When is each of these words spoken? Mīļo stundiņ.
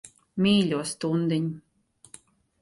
Mīļo 0.45 0.79
stundiņ. 0.93 1.45